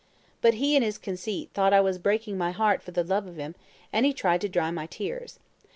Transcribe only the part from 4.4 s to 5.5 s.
to dry my tears.